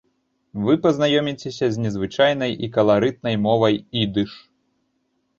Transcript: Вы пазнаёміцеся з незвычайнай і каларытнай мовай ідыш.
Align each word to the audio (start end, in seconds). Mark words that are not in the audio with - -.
Вы 0.67 0.73
пазнаёміцеся 0.85 1.65
з 1.75 1.83
незвычайнай 1.83 2.55
і 2.67 2.69
каларытнай 2.77 3.35
мовай 3.43 3.77
ідыш. 4.05 4.31